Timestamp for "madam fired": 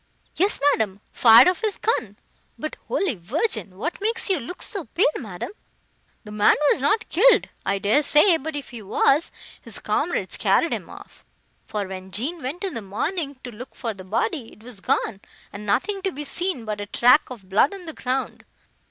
0.71-1.47